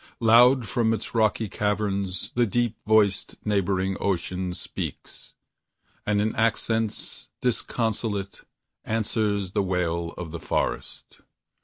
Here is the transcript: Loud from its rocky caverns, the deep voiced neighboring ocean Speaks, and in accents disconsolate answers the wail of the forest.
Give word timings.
Loud 0.19 0.67
from 0.67 0.95
its 0.95 1.13
rocky 1.13 1.47
caverns, 1.47 2.31
the 2.33 2.47
deep 2.47 2.75
voiced 2.87 3.35
neighboring 3.45 3.97
ocean 3.99 4.55
Speaks, 4.55 5.35
and 6.07 6.19
in 6.19 6.35
accents 6.35 7.27
disconsolate 7.39 8.41
answers 8.83 9.51
the 9.51 9.61
wail 9.61 10.13
of 10.17 10.31
the 10.31 10.39
forest. 10.39 11.21